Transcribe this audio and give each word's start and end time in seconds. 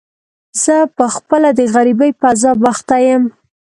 زه 0.63 0.75
په 0.97 1.05
خپله 1.15 1.49
د 1.59 1.61
غريبۍ 1.73 2.11
په 2.19 2.25
عذاب 2.31 2.59
اخته 2.71 2.95
يم. 3.07 3.23